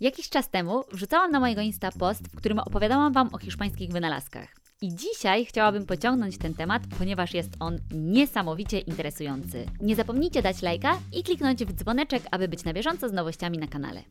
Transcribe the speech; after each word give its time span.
Jakiś 0.00 0.28
czas 0.28 0.50
temu 0.50 0.84
wrzucałam 0.92 1.30
na 1.30 1.40
mojego 1.40 1.60
Insta 1.60 1.92
post, 1.92 2.28
w 2.28 2.36
którym 2.36 2.58
opowiadałam 2.58 3.12
Wam 3.12 3.28
o 3.32 3.38
hiszpańskich 3.38 3.92
wynalazkach. 3.92 4.62
I 4.82 4.94
dzisiaj 4.94 5.44
chciałabym 5.44 5.86
pociągnąć 5.86 6.38
ten 6.38 6.54
temat, 6.54 6.82
ponieważ 6.98 7.34
jest 7.34 7.50
on 7.60 7.78
niesamowicie 7.94 8.78
interesujący. 8.78 9.66
Nie 9.80 9.96
zapomnijcie 9.96 10.42
dać 10.42 10.62
lajka 10.62 10.98
i 11.12 11.22
kliknąć 11.22 11.64
w 11.64 11.72
dzwoneczek, 11.72 12.22
aby 12.30 12.48
być 12.48 12.64
na 12.64 12.72
bieżąco 12.72 13.08
z 13.08 13.12
nowościami 13.12 13.58
na 13.58 13.66
kanale. 13.66 14.02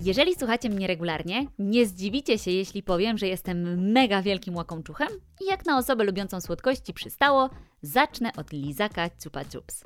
Jeżeli 0.00 0.34
słuchacie 0.34 0.68
mnie 0.68 0.86
regularnie, 0.86 1.46
nie 1.58 1.86
zdziwicie 1.86 2.38
się, 2.38 2.50
jeśli 2.50 2.82
powiem, 2.82 3.18
że 3.18 3.26
jestem 3.26 3.90
mega 3.92 4.22
wielkim 4.22 4.56
łakomczuchem 4.56 5.08
i 5.40 5.46
jak 5.46 5.66
na 5.66 5.78
osobę 5.78 6.04
lubiącą 6.04 6.40
słodkości 6.40 6.94
przystało, 6.94 7.50
zacznę 7.82 8.32
od 8.36 8.52
lizaka 8.52 9.10
chupa 9.24 9.44
chups. 9.44 9.84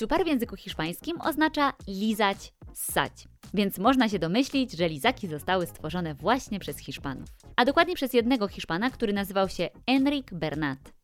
Chupar 0.00 0.24
w 0.24 0.26
języku 0.26 0.56
hiszpańskim 0.56 1.20
oznacza 1.20 1.72
lizać, 1.88 2.52
ssać, 2.74 3.12
więc 3.54 3.78
można 3.78 4.08
się 4.08 4.18
domyślić, 4.18 4.72
że 4.72 4.88
lizaki 4.88 5.28
zostały 5.28 5.66
stworzone 5.66 6.14
właśnie 6.14 6.60
przez 6.60 6.78
Hiszpanów. 6.78 7.28
A 7.56 7.64
dokładnie 7.64 7.94
przez 7.94 8.12
jednego 8.12 8.48
Hiszpana, 8.48 8.90
który 8.90 9.12
nazywał 9.12 9.48
się 9.48 9.68
Enric 9.86 10.26
Bernat. 10.32 10.99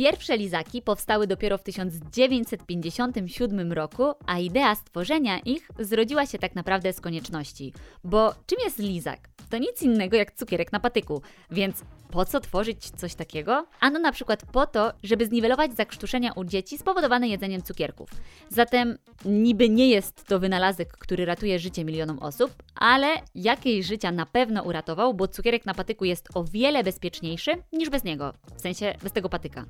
Pierwsze 0.00 0.36
lizaki 0.36 0.82
powstały 0.82 1.26
dopiero 1.26 1.58
w 1.58 1.62
1957 1.62 3.72
roku, 3.72 4.02
a 4.26 4.38
idea 4.38 4.74
stworzenia 4.74 5.38
ich 5.38 5.68
zrodziła 5.78 6.26
się 6.26 6.38
tak 6.38 6.54
naprawdę 6.54 6.92
z 6.92 7.00
konieczności. 7.00 7.72
Bo 8.04 8.34
czym 8.46 8.58
jest 8.64 8.78
lizak? 8.78 9.28
To 9.50 9.58
nic 9.58 9.82
innego 9.82 10.16
jak 10.16 10.32
cukierek 10.32 10.72
na 10.72 10.80
patyku, 10.80 11.22
więc 11.50 11.84
po 12.10 12.24
co 12.24 12.40
tworzyć 12.40 12.90
coś 12.90 13.14
takiego? 13.14 13.66
Ano 13.80 13.98
na 13.98 14.12
przykład 14.12 14.42
po 14.52 14.66
to, 14.66 14.92
żeby 15.02 15.26
zniwelować 15.26 15.76
zakrztuszenia 15.76 16.32
u 16.32 16.44
dzieci 16.44 16.78
spowodowane 16.78 17.28
jedzeniem 17.28 17.62
cukierków. 17.62 18.10
Zatem 18.48 18.98
niby 19.24 19.68
nie 19.68 19.88
jest 19.88 20.24
to 20.24 20.38
wynalazek, 20.38 20.92
który 20.92 21.24
ratuje 21.24 21.58
życie 21.58 21.84
milionom 21.84 22.18
osób, 22.18 22.62
ale 22.74 23.06
jakiej 23.34 23.84
życia 23.84 24.12
na 24.12 24.26
pewno 24.26 24.62
uratował, 24.62 25.14
bo 25.14 25.28
cukierek 25.28 25.66
na 25.66 25.74
patyku 25.74 26.04
jest 26.04 26.28
o 26.34 26.44
wiele 26.44 26.84
bezpieczniejszy 26.84 27.50
niż 27.72 27.90
bez 27.90 28.04
niego, 28.04 28.34
w 28.56 28.60
sensie 28.60 28.94
bez 29.02 29.12
tego 29.12 29.28
patyka. 29.28 29.64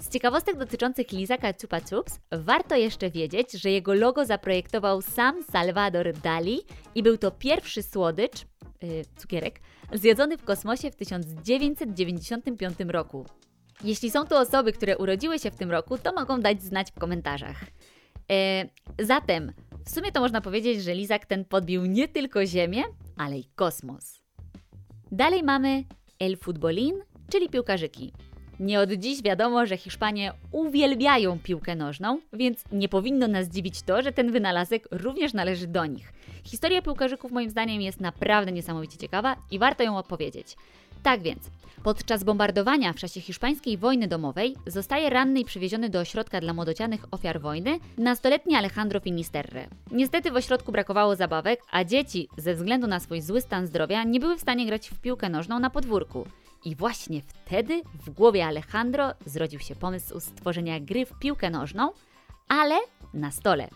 Z 0.00 0.08
ciekawostek 0.08 0.56
dotyczących 0.56 1.12
lizaka 1.12 1.52
Chupa 1.60 1.80
Chups 1.80 2.20
warto 2.32 2.76
jeszcze 2.76 3.10
wiedzieć, 3.10 3.52
że 3.52 3.70
jego 3.70 3.94
logo 3.94 4.26
zaprojektował 4.26 5.02
sam 5.02 5.42
Salvador 5.42 6.12
Dali 6.12 6.60
i 6.94 7.02
był 7.02 7.18
to 7.18 7.30
pierwszy 7.30 7.82
słodycz, 7.82 8.46
yy, 8.82 9.04
cukierek, 9.16 9.60
zjedzony 9.92 10.38
w 10.38 10.44
kosmosie 10.44 10.90
w 10.90 10.96
1995 10.96 12.74
roku. 12.88 13.26
Jeśli 13.84 14.10
są 14.10 14.26
to 14.26 14.40
osoby, 14.40 14.72
które 14.72 14.98
urodziły 14.98 15.38
się 15.38 15.50
w 15.50 15.56
tym 15.56 15.70
roku, 15.70 15.98
to 15.98 16.12
mogą 16.12 16.40
dać 16.40 16.62
znać 16.62 16.90
w 16.90 16.98
komentarzach. 16.98 17.60
Yy, 18.28 19.06
zatem, 19.06 19.52
w 19.84 19.90
sumie 19.90 20.12
to 20.12 20.20
można 20.20 20.40
powiedzieć, 20.40 20.82
że 20.82 20.94
lizak 20.94 21.26
ten 21.26 21.44
podbił 21.44 21.86
nie 21.86 22.08
tylko 22.08 22.46
Ziemię, 22.46 22.82
ale 23.16 23.38
i 23.38 23.44
kosmos. 23.44 24.22
Dalej 25.12 25.42
mamy 25.42 25.84
El 26.18 26.36
Futbolin, 26.36 26.94
czyli 27.30 27.48
piłkarzyki. 27.48 28.12
Nie 28.60 28.80
od 28.80 28.92
dziś 28.92 29.22
wiadomo, 29.22 29.66
że 29.66 29.76
Hiszpanie 29.76 30.32
uwielbiają 30.52 31.38
piłkę 31.38 31.76
nożną, 31.76 32.20
więc 32.32 32.64
nie 32.72 32.88
powinno 32.88 33.28
nas 33.28 33.48
dziwić 33.48 33.82
to, 33.82 34.02
że 34.02 34.12
ten 34.12 34.32
wynalazek 34.32 34.88
również 34.90 35.32
należy 35.32 35.66
do 35.66 35.86
nich. 35.86 36.12
Historia 36.44 36.82
piłkarzyków 36.82 37.32
moim 37.32 37.50
zdaniem 37.50 37.82
jest 37.82 38.00
naprawdę 38.00 38.52
niesamowicie 38.52 38.98
ciekawa 38.98 39.36
i 39.50 39.58
warto 39.58 39.82
ją 39.82 39.98
opowiedzieć. 39.98 40.56
Tak 41.02 41.22
więc, 41.22 41.50
podczas 41.82 42.24
bombardowania 42.24 42.92
w 42.92 42.96
czasie 42.96 43.20
hiszpańskiej 43.20 43.78
wojny 43.78 44.08
domowej 44.08 44.56
zostaje 44.66 45.10
ranny 45.10 45.40
i 45.40 45.44
przywieziony 45.44 45.88
do 45.88 46.00
ośrodka 46.00 46.40
dla 46.40 46.52
młodocianych 46.52 47.04
ofiar 47.10 47.40
wojny 47.40 47.78
nastoletni 47.98 48.56
Alejandro 48.56 49.00
Finisterre. 49.00 49.68
Niestety 49.90 50.30
w 50.30 50.36
ośrodku 50.36 50.72
brakowało 50.72 51.16
zabawek, 51.16 51.60
a 51.70 51.84
dzieci, 51.84 52.28
ze 52.36 52.54
względu 52.54 52.86
na 52.86 53.00
swój 53.00 53.20
zły 53.20 53.40
stan 53.40 53.66
zdrowia, 53.66 54.04
nie 54.04 54.20
były 54.20 54.36
w 54.36 54.40
stanie 54.40 54.66
grać 54.66 54.88
w 54.88 55.00
piłkę 55.00 55.28
nożną 55.28 55.58
na 55.58 55.70
podwórku. 55.70 56.26
I 56.64 56.76
właśnie 56.76 57.22
wtedy 57.22 57.82
w 58.06 58.10
głowie 58.10 58.46
Alejandro 58.46 59.14
zrodził 59.26 59.60
się 59.60 59.74
pomysł 59.74 60.20
stworzenia 60.20 60.80
gry 60.80 61.06
w 61.06 61.18
piłkę 61.18 61.50
nożną, 61.50 61.90
ale 62.48 62.74
na 63.14 63.30
stole. 63.30 63.68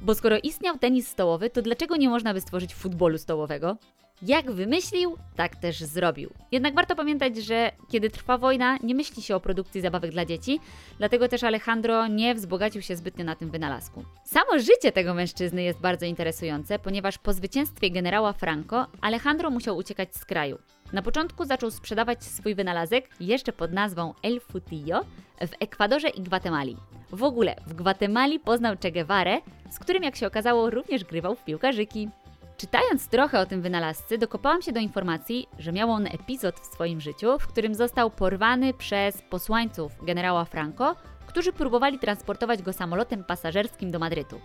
Bo 0.00 0.14
skoro 0.14 0.38
istniał 0.42 0.78
tenis 0.78 1.08
stołowy, 1.08 1.50
to 1.50 1.62
dlaczego 1.62 1.96
nie 1.96 2.08
można 2.08 2.34
by 2.34 2.40
stworzyć 2.40 2.74
futbolu 2.74 3.18
stołowego? 3.18 3.76
Jak 4.22 4.50
wymyślił, 4.50 5.16
tak 5.36 5.56
też 5.56 5.80
zrobił. 5.80 6.30
Jednak 6.52 6.74
warto 6.74 6.96
pamiętać, 6.96 7.36
że 7.36 7.72
kiedy 7.88 8.10
trwa 8.10 8.38
wojna, 8.38 8.78
nie 8.82 8.94
myśli 8.94 9.22
się 9.22 9.36
o 9.36 9.40
produkcji 9.40 9.80
zabawek 9.80 10.10
dla 10.10 10.24
dzieci, 10.24 10.60
dlatego 10.98 11.28
też 11.28 11.44
Alejandro 11.44 12.06
nie 12.06 12.34
wzbogacił 12.34 12.82
się 12.82 12.96
zbytnio 12.96 13.24
na 13.24 13.36
tym 13.36 13.50
wynalazku. 13.50 14.04
Samo 14.24 14.58
życie 14.58 14.92
tego 14.92 15.14
mężczyzny 15.14 15.62
jest 15.62 15.80
bardzo 15.80 16.06
interesujące, 16.06 16.78
ponieważ 16.78 17.18
po 17.18 17.32
zwycięstwie 17.32 17.90
generała 17.90 18.32
Franco 18.32 18.86
Alejandro 19.00 19.50
musiał 19.50 19.76
uciekać 19.76 20.16
z 20.16 20.24
kraju. 20.24 20.58
Na 20.92 21.02
początku 21.02 21.44
zaczął 21.44 21.70
sprzedawać 21.70 22.24
swój 22.24 22.54
wynalazek 22.54 23.08
jeszcze 23.20 23.52
pod 23.52 23.72
nazwą 23.72 24.14
El 24.22 24.40
Futillo 24.40 25.00
w 25.40 25.50
Ekwadorze 25.60 26.08
i 26.08 26.22
Gwatemali. 26.22 26.76
W 27.12 27.22
ogóle 27.22 27.56
w 27.66 27.74
Gwatemali 27.74 28.40
poznał 28.40 28.76
Che 28.82 28.92
Guevara, 28.92 29.38
z 29.70 29.78
którym 29.78 30.02
jak 30.02 30.16
się 30.16 30.26
okazało 30.26 30.70
również 30.70 31.04
grywał 31.04 31.34
w 31.34 31.44
piłkarzyki. 31.44 32.08
Czytając 32.56 33.08
trochę 33.08 33.40
o 33.40 33.46
tym 33.46 33.62
wynalazcy, 33.62 34.18
dokopałam 34.18 34.62
się 34.62 34.72
do 34.72 34.80
informacji, 34.80 35.48
że 35.58 35.72
miał 35.72 35.90
on 35.90 36.06
epizod 36.06 36.60
w 36.60 36.66
swoim 36.66 37.00
życiu, 37.00 37.38
w 37.38 37.46
którym 37.46 37.74
został 37.74 38.10
porwany 38.10 38.74
przez 38.74 39.22
posłańców 39.22 40.04
generała 40.04 40.44
Franco, 40.44 40.96
którzy 41.26 41.52
próbowali 41.52 41.98
transportować 41.98 42.62
go 42.62 42.72
samolotem 42.72 43.24
pasażerskim 43.24 43.90
do 43.90 43.98
Madrytu. 43.98 44.40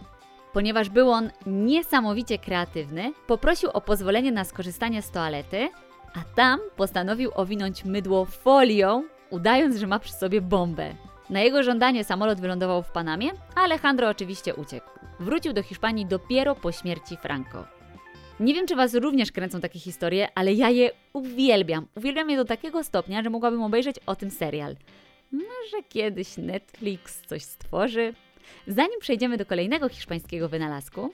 Ponieważ 0.54 0.90
był 0.90 1.12
on 1.12 1.30
niesamowicie 1.46 2.38
kreatywny, 2.38 3.14
poprosił 3.28 3.70
o 3.70 3.82
pozwolenie 3.82 4.32
na 4.32 4.44
skorzystanie 4.44 5.02
z 5.02 5.12
toalety, 5.12 5.70
a 6.16 6.36
tam 6.36 6.60
postanowił 6.76 7.32
owinąć 7.36 7.86
mydło 7.86 8.26
folią, 8.26 9.04
udając, 9.30 9.76
że 9.78 9.88
ma 9.88 10.00
przy 10.00 10.14
sobie 10.14 10.42
bombę. 10.42 10.96
Na 11.30 11.42
jego 11.42 11.64
żądanie 11.64 12.04
samolot 12.04 12.42
wylądował 12.42 12.84
w 12.84 12.92
Panamie, 12.92 13.32
a 13.56 13.62
Alejandro 13.62 14.10
oczywiście 14.10 14.56
uciekł. 14.56 14.90
Wrócił 15.20 15.54
do 15.54 15.64
Hiszpanii 15.64 16.06
dopiero 16.06 16.56
po 16.56 16.72
śmierci 16.72 17.18
Franco. 17.18 17.66
Nie 18.40 18.54
wiem, 18.54 18.68
czy 18.68 18.76
Was 18.76 18.94
również 18.94 19.32
kręcą 19.32 19.62
takie 19.62 19.80
historie, 19.80 20.28
ale 20.36 20.54
ja 20.54 20.70
je 20.70 20.92
uwielbiam. 21.14 21.88
Uwielbiam 21.96 22.30
je 22.30 22.38
do 22.38 22.46
takiego 22.46 22.84
stopnia, 22.84 23.24
że 23.24 23.30
mogłabym 23.30 23.64
obejrzeć 23.64 23.96
o 24.06 24.16
tym 24.16 24.32
serial. 24.32 24.76
Może 25.32 25.84
kiedyś 25.90 26.38
Netflix 26.38 27.22
coś 27.22 27.44
stworzy? 27.44 28.14
Zanim 28.68 29.00
przejdziemy 29.00 29.38
do 29.38 29.46
kolejnego 29.46 29.90
hiszpańskiego 29.90 30.50
wynalazku, 30.50 31.14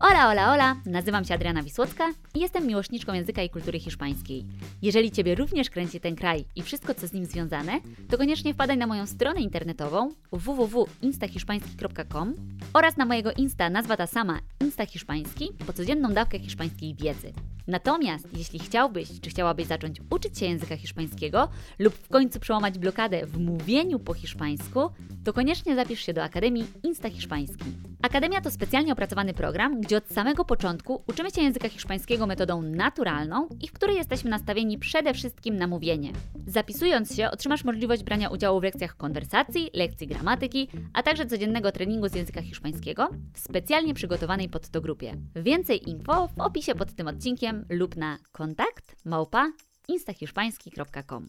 Ola, 0.00 0.28
ola, 0.28 0.52
ola! 0.52 0.76
Nazywam 0.86 1.24
się 1.24 1.34
Adriana 1.34 1.62
Wisłocka 1.62 2.12
i 2.34 2.40
jestem 2.40 2.66
miłośniczką 2.66 3.12
języka 3.12 3.42
i 3.42 3.50
kultury 3.50 3.80
hiszpańskiej. 3.80 4.46
Jeżeli 4.82 5.10
Ciebie 5.10 5.34
również 5.34 5.70
kręci 5.70 6.00
ten 6.00 6.16
kraj 6.16 6.44
i 6.56 6.62
wszystko, 6.62 6.94
co 6.94 7.06
z 7.06 7.12
nim 7.12 7.26
związane, 7.26 7.80
to 8.10 8.18
koniecznie 8.18 8.54
wpadaj 8.54 8.76
na 8.76 8.86
moją 8.86 9.06
stronę 9.06 9.40
internetową 9.40 10.10
www.instahiszpański.com 10.32 12.34
oraz 12.72 12.96
na 12.96 13.04
mojego 13.04 13.32
Insta 13.32 13.70
nazwa 13.70 13.96
ta 13.96 14.06
sama 14.06 14.38
Insta 14.60 14.86
Hiszpański 14.86 15.50
po 15.66 15.72
codzienną 15.72 16.12
dawkę 16.12 16.38
hiszpańskiej 16.38 16.94
wiedzy. 16.94 17.32
Natomiast 17.66 18.28
jeśli 18.32 18.58
chciałbyś 18.58 19.20
czy 19.20 19.30
chciałabyś 19.30 19.66
zacząć 19.66 20.00
uczyć 20.10 20.38
się 20.38 20.46
języka 20.46 20.76
hiszpańskiego 20.76 21.48
lub 21.78 21.94
w 21.94 22.08
końcu 22.08 22.40
przełamać 22.40 22.78
blokadę 22.78 23.26
w 23.26 23.38
mówieniu 23.38 23.98
po 23.98 24.14
hiszpańsku, 24.14 24.90
to 25.24 25.32
koniecznie 25.32 25.74
zapisz 25.74 26.06
się 26.06 26.12
do 26.12 26.22
Akademii 26.22 26.66
Insta 26.82 27.10
Hiszpański. 27.10 27.64
Akademia 28.08 28.40
to 28.40 28.50
specjalnie 28.50 28.92
opracowany 28.92 29.34
program, 29.34 29.80
gdzie 29.80 29.96
od 29.96 30.08
samego 30.08 30.44
początku 30.44 31.02
uczymy 31.06 31.30
się 31.30 31.42
języka 31.42 31.68
hiszpańskiego 31.68 32.26
metodą 32.26 32.62
naturalną 32.62 33.48
i 33.60 33.68
w 33.68 33.72
której 33.72 33.96
jesteśmy 33.96 34.30
nastawieni 34.30 34.78
przede 34.78 35.14
wszystkim 35.14 35.56
na 35.56 35.66
mówienie. 35.66 36.12
Zapisując 36.46 37.16
się, 37.16 37.30
otrzymasz 37.30 37.64
możliwość 37.64 38.02
brania 38.02 38.28
udziału 38.28 38.60
w 38.60 38.62
lekcjach 38.62 38.96
konwersacji, 38.96 39.70
lekcji 39.74 40.06
gramatyki, 40.06 40.68
a 40.92 41.02
także 41.02 41.26
codziennego 41.26 41.72
treningu 41.72 42.08
z 42.08 42.14
języka 42.14 42.42
hiszpańskiego 42.42 43.08
w 43.34 43.38
specjalnie 43.38 43.94
przygotowanej 43.94 44.48
pod 44.48 44.68
to 44.68 44.80
grupie. 44.80 45.14
Więcej 45.36 45.88
info 45.90 46.28
w 46.28 46.40
opisie 46.40 46.74
pod 46.74 46.94
tym 46.94 47.08
odcinkiem 47.08 47.64
lub 47.68 47.96
na 47.96 48.18
kontakt 48.32 48.96
małpa 49.04 49.52
instahiszpański.com. 49.88 51.28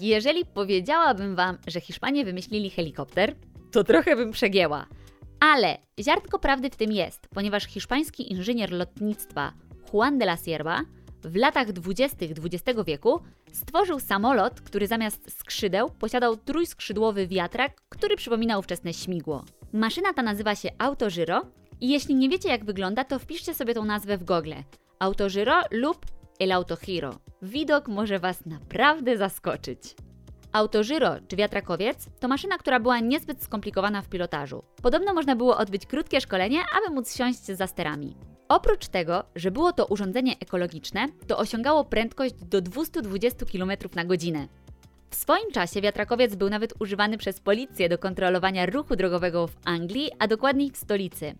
Jeżeli 0.00 0.44
powiedziałabym 0.44 1.36
Wam, 1.36 1.58
że 1.66 1.80
Hiszpanie 1.80 2.24
wymyślili 2.24 2.70
helikopter, 2.70 3.34
to 3.72 3.84
trochę 3.84 4.16
bym 4.16 4.32
przegięła. 4.32 4.86
Ale 5.40 5.78
ziarnko 6.00 6.38
prawdy 6.38 6.70
w 6.70 6.76
tym 6.76 6.92
jest, 6.92 7.28
ponieważ 7.28 7.64
hiszpański 7.64 8.32
inżynier 8.32 8.72
lotnictwa 8.72 9.52
Juan 9.92 10.18
de 10.18 10.24
la 10.24 10.36
Sierva 10.36 10.80
w 11.24 11.36
latach 11.36 11.72
20. 11.72 12.16
XX 12.20 12.78
wieku 12.86 13.20
stworzył 13.52 14.00
samolot, 14.00 14.60
który 14.60 14.86
zamiast 14.86 15.38
skrzydeł 15.38 15.90
posiadał 15.90 16.36
trójskrzydłowy 16.36 17.26
wiatrak, 17.26 17.82
który 17.88 18.16
przypominał 18.16 18.60
ówczesne 18.60 18.94
śmigło. 18.94 19.44
Maszyna 19.72 20.12
ta 20.12 20.22
nazywa 20.22 20.54
się 20.54 20.68
Autogyro 20.78 21.42
i 21.80 21.88
jeśli 21.88 22.14
nie 22.14 22.28
wiecie 22.28 22.48
jak 22.48 22.64
wygląda, 22.64 23.04
to 23.04 23.18
wpiszcie 23.18 23.54
sobie 23.54 23.74
tą 23.74 23.84
nazwę 23.84 24.18
w 24.18 24.24
Google. 24.24 24.52
Autogyro 24.98 25.62
lub 25.70 26.06
El 26.40 26.52
Autogiro. 26.52 27.18
Widok 27.42 27.88
może 27.88 28.18
Was 28.18 28.46
naprawdę 28.46 29.16
zaskoczyć. 29.16 29.94
Autożyro 30.52 31.16
czy 31.28 31.36
wiatrakowiec 31.36 32.06
to 32.20 32.28
maszyna, 32.28 32.58
która 32.58 32.80
była 32.80 33.00
niezbyt 33.00 33.42
skomplikowana 33.42 34.02
w 34.02 34.08
pilotażu. 34.08 34.62
Podobno 34.82 35.14
można 35.14 35.36
było 35.36 35.56
odbyć 35.56 35.86
krótkie 35.86 36.20
szkolenie, 36.20 36.60
aby 36.78 36.94
móc 36.94 37.16
siąść 37.16 37.44
za 37.44 37.66
sterami. 37.66 38.16
Oprócz 38.48 38.88
tego, 38.88 39.24
że 39.36 39.50
było 39.50 39.72
to 39.72 39.86
urządzenie 39.86 40.34
ekologiczne, 40.40 41.06
to 41.26 41.38
osiągało 41.38 41.84
prędkość 41.84 42.34
do 42.34 42.60
220 42.60 43.46
km 43.46 43.70
na 43.94 44.04
godzinę. 44.04 44.48
W 45.10 45.14
swoim 45.14 45.50
czasie 45.52 45.80
wiatrakowiec 45.80 46.34
był 46.34 46.50
nawet 46.50 46.74
używany 46.80 47.18
przez 47.18 47.40
policję 47.40 47.88
do 47.88 47.98
kontrolowania 47.98 48.66
ruchu 48.66 48.96
drogowego 48.96 49.46
w 49.46 49.56
Anglii, 49.64 50.10
a 50.18 50.26
dokładniej 50.26 50.70
w 50.70 50.76
stolicy. 50.76 51.34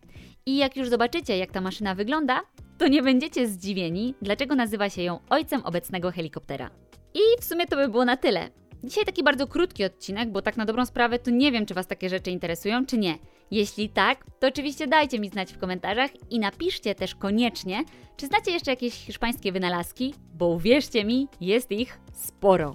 I 0.47 0.57
jak 0.57 0.77
już 0.77 0.89
zobaczycie, 0.89 1.39
jak 1.39 1.53
ta 1.53 1.61
maszyna 1.61 1.95
wygląda, 1.95 2.41
to 2.79 2.89
nie 2.89 3.03
będziecie 3.03 3.49
zdziwieni, 3.49 4.15
dlaczego 4.23 4.55
nazywa 4.55 4.91
się 4.91 5.03
ją 5.03 5.19
ojcem 5.31 5.63
obecnego 5.65 6.11
helikoptera. 6.11 6.71
I 7.15 7.21
w 7.41 7.45
sumie 7.45 7.67
to 7.67 7.77
by 7.77 7.89
było 7.89 8.05
na 8.05 8.17
tyle. 8.17 8.51
Dzisiaj 8.85 9.05
taki 9.05 9.23
bardzo 9.23 9.47
krótki 9.47 9.85
odcinek, 9.85 10.31
bo 10.31 10.43
tak 10.43 10.57
na 10.57 10.65
dobrą 10.65 10.87
sprawę 10.87 11.19
to 11.19 11.31
nie 11.31 11.53
wiem, 11.53 11.67
czy 11.67 11.75
Was 11.75 11.87
takie 11.87 12.09
rzeczy 12.09 12.31
interesują, 12.31 12.87
czy 12.87 12.99
nie. 12.99 13.19
Jeśli 13.51 13.89
tak, 13.89 14.25
to 14.39 14.47
oczywiście 14.49 14.87
dajcie 14.87 15.19
mi 15.19 15.29
znać 15.29 15.53
w 15.53 15.59
komentarzach 15.59 16.11
i 16.31 16.39
napiszcie 16.39 16.95
też 16.95 17.15
koniecznie, 17.15 17.85
czy 18.17 18.27
znacie 18.27 18.51
jeszcze 18.51 18.71
jakieś 18.71 18.95
hiszpańskie 18.95 19.53
wynalazki, 19.53 20.15
bo 20.35 20.47
uwierzcie 20.47 21.05
mi, 21.05 21.29
jest 21.41 21.73
ich 21.73 21.99
sporo. 22.13 22.75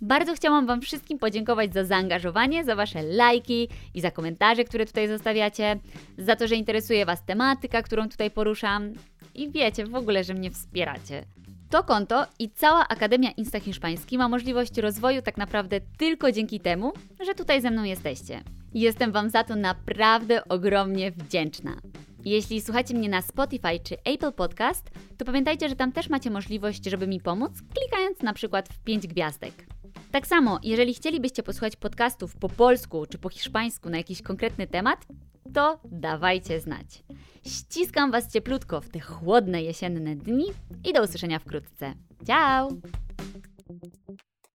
Bardzo 0.00 0.34
chciałam 0.34 0.66
Wam 0.66 0.80
wszystkim 0.80 1.18
podziękować 1.18 1.74
za 1.74 1.84
zaangażowanie, 1.84 2.64
za 2.64 2.76
Wasze 2.76 3.02
lajki 3.02 3.68
i 3.94 4.00
za 4.00 4.10
komentarze, 4.10 4.64
które 4.64 4.86
tutaj 4.86 5.08
zostawiacie, 5.08 5.78
za 6.18 6.36
to, 6.36 6.48
że 6.48 6.56
interesuje 6.56 7.06
Was 7.06 7.24
tematyka, 7.24 7.82
którą 7.82 8.08
tutaj 8.08 8.30
poruszam 8.30 8.92
i 9.34 9.50
wiecie 9.50 9.86
w 9.86 9.94
ogóle, 9.94 10.24
że 10.24 10.34
mnie 10.34 10.50
wspieracie. 10.50 11.24
To 11.74 11.84
konto 11.84 12.26
i 12.38 12.50
cała 12.50 12.88
Akademia 12.88 13.30
Insta 13.30 13.60
Hiszpański 13.60 14.18
ma 14.18 14.28
możliwość 14.28 14.78
rozwoju 14.78 15.22
tak 15.22 15.36
naprawdę 15.36 15.80
tylko 15.98 16.32
dzięki 16.32 16.60
temu, 16.60 16.92
że 17.26 17.34
tutaj 17.34 17.60
ze 17.60 17.70
mną 17.70 17.84
jesteście. 17.84 18.42
Jestem 18.74 19.12
Wam 19.12 19.30
za 19.30 19.44
to 19.44 19.56
naprawdę 19.56 20.48
ogromnie 20.48 21.10
wdzięczna. 21.10 21.76
Jeśli 22.24 22.60
słuchacie 22.60 22.94
mnie 22.94 23.08
na 23.08 23.22
Spotify 23.22 23.80
czy 23.84 23.96
Apple 24.04 24.32
Podcast, 24.32 24.90
to 25.18 25.24
pamiętajcie, 25.24 25.68
że 25.68 25.76
tam 25.76 25.92
też 25.92 26.08
macie 26.08 26.30
możliwość, 26.30 26.84
żeby 26.84 27.06
mi 27.06 27.20
pomóc, 27.20 27.52
klikając 27.74 28.22
na 28.22 28.32
przykład 28.32 28.68
w 28.68 28.78
5 28.78 29.06
gwiazdek. 29.06 29.66
Tak 30.10 30.26
samo, 30.26 30.58
jeżeli 30.62 30.94
chcielibyście 30.94 31.42
posłuchać 31.42 31.76
podcastów 31.76 32.36
po 32.36 32.48
polsku 32.48 33.06
czy 33.06 33.18
po 33.18 33.28
hiszpańsku 33.28 33.90
na 33.90 33.96
jakiś 33.96 34.22
konkretny 34.22 34.66
temat, 34.66 35.06
to 35.52 35.80
dawajcie 35.84 36.60
znać. 36.60 37.04
Ściskam 37.46 38.10
Was 38.10 38.32
cieplutko 38.32 38.80
w 38.80 38.88
te 38.88 39.00
chłodne 39.00 39.62
jesienne 39.62 40.16
dni 40.16 40.44
i 40.84 40.92
do 40.92 41.02
usłyszenia 41.02 41.38
wkrótce. 41.38 41.94
Ciao! 42.26 42.68